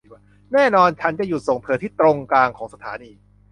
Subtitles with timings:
[0.53, 3.11] แน่นอน ฉันจะหยุดส่งเธอที่ตรงกลางของสถานี